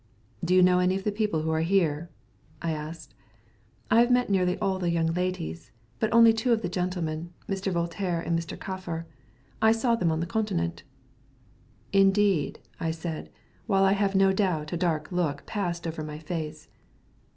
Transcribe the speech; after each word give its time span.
"Do 0.43 0.55
you 0.55 0.63
know 0.63 0.79
any 0.79 0.95
of 0.95 1.03
the 1.03 1.11
people 1.11 1.43
who 1.43 1.51
are 1.51 1.61
here?" 1.61 2.09
I 2.59 2.71
asked. 2.71 3.13
"I 3.91 3.99
have 3.99 4.09
met 4.09 4.31
nearly 4.31 4.57
all 4.57 4.79
the 4.79 4.89
young 4.89 5.13
ladies, 5.13 5.69
but 5.99 6.11
only 6.11 6.33
two 6.33 6.51
of 6.51 6.63
the 6.63 6.69
gentlemen 6.69 7.31
Mr. 7.47 7.71
Voltaire 7.71 8.19
and 8.19 8.35
Mr. 8.35 8.57
Kaffar. 8.57 9.05
I 9.61 9.71
saw 9.71 9.93
them 9.93 10.11
on 10.11 10.19
the 10.19 10.25
Continent." 10.25 10.81
"Indeed?" 11.93 12.59
I 12.79 12.89
said, 12.89 13.29
while 13.67 13.83
I 13.83 13.91
have 13.93 14.15
no 14.15 14.33
doubt 14.33 14.73
a 14.73 14.75
dark 14.77 15.11
look 15.11 15.45
passed 15.45 15.85
over 15.85 16.03
my 16.03 16.17
face. 16.17 16.67